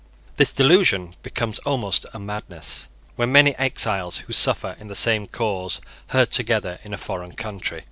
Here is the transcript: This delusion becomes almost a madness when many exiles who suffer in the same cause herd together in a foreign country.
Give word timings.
This 0.37 0.51
delusion 0.51 1.15
becomes 1.21 1.59
almost 1.59 2.07
a 2.11 2.17
madness 2.17 2.87
when 3.17 3.31
many 3.31 3.55
exiles 3.59 4.17
who 4.25 4.33
suffer 4.33 4.75
in 4.79 4.87
the 4.87 4.95
same 4.95 5.27
cause 5.27 5.79
herd 6.07 6.31
together 6.31 6.79
in 6.83 6.91
a 6.91 6.97
foreign 6.97 7.35
country. 7.35 7.79